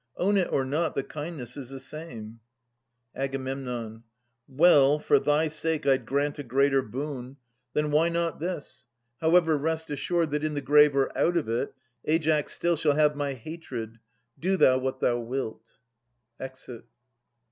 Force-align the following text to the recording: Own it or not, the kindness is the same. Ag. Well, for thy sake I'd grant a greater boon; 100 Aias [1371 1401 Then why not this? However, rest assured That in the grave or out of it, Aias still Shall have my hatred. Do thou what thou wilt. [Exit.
Own 0.17 0.35
it 0.37 0.51
or 0.51 0.65
not, 0.65 0.95
the 0.95 1.03
kindness 1.03 1.55
is 1.55 1.69
the 1.69 1.79
same. 1.79 2.39
Ag. 3.15 3.35
Well, 4.47 4.97
for 4.97 5.19
thy 5.19 5.47
sake 5.49 5.85
I'd 5.85 6.07
grant 6.07 6.39
a 6.39 6.43
greater 6.43 6.81
boon; 6.81 7.37
100 7.73 7.85
Aias 7.87 7.93
[1371 7.93 7.93
1401 7.93 7.93
Then 7.93 7.93
why 7.95 8.09
not 8.09 8.39
this? 8.39 8.85
However, 9.21 9.57
rest 9.59 9.89
assured 9.91 10.31
That 10.31 10.43
in 10.43 10.55
the 10.55 10.61
grave 10.61 10.95
or 10.95 11.15
out 11.15 11.37
of 11.37 11.47
it, 11.47 11.75
Aias 12.09 12.49
still 12.51 12.75
Shall 12.75 12.95
have 12.95 13.15
my 13.15 13.33
hatred. 13.35 13.99
Do 14.39 14.57
thou 14.57 14.79
what 14.79 15.01
thou 15.01 15.19
wilt. 15.19 15.77
[Exit. 16.39 16.85